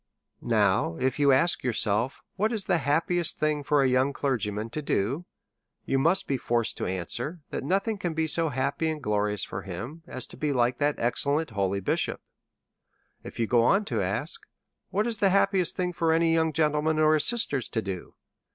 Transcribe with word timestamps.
Now, 0.41 0.97
if 0.99 1.19
you 1.19 1.31
ask 1.31 1.63
yourself 1.63 2.23
what 2.35 2.51
is 2.51 2.65
the 2.65 2.79
happiest 2.79 3.37
thing 3.37 3.61
for 3.63 3.83
a 3.83 3.87
young 3.87 4.13
clergyman 4.13 4.71
to 4.71 4.81
do? 4.81 5.25
you 5.85 5.99
must 5.99 6.25
be 6.27 6.37
forced 6.37 6.75
to 6.77 6.87
answer, 6.87 7.41
that 7.51 7.63
nothing 7.63 7.99
can 7.99 8.15
be 8.15 8.25
so 8.25 8.49
happy 8.49 8.89
and 8.89 8.99
glorious 8.99 9.43
for 9.43 9.61
him 9.61 10.01
as 10.07 10.25
to 10.33 10.37
be 10.37 10.53
like 10.53 10.79
that 10.79 10.95
excellent 10.97 11.51
holy 11.51 11.81
bishop. 11.81 12.19
If 13.23 13.39
you 13.39 13.45
go 13.45 13.61
on, 13.63 13.81
and 13.81 13.91
ask 13.91 14.41
what 14.89 15.05
is 15.05 15.19
the 15.19 15.29
happiest 15.29 15.75
thing 15.75 15.93
for 15.93 16.11
any 16.11 16.33
young 16.33 16.51
gentleman 16.51 16.97
or 16.97 17.13
his 17.13 17.25
sister 17.27 17.61
to 17.61 17.81
do? 17.83 18.15